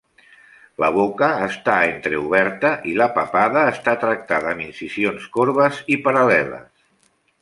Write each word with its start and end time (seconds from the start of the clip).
La 0.83 0.87
boca 0.93 1.27
està 1.47 1.75
entreoberta 1.89 2.71
i 2.91 2.95
la 3.01 3.09
papada 3.19 3.67
està 3.75 3.95
tractada 4.05 4.55
amb 4.57 4.65
incisions 4.69 5.29
corbes 5.37 5.83
i 5.97 6.01
paral·leles. 6.09 6.67